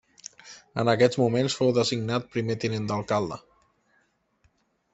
En 0.83 0.89
aquests 0.93 1.19
moments 1.23 1.57
fou 1.59 1.73
designat 1.77 2.27
primer 2.37 2.55
tinent 2.65 2.87
d'alcalde. 2.93 3.41